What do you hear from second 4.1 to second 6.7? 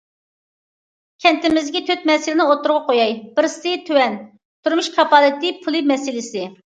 تۇرمۇش كاپالىتى پۇلى مەسىلىسى.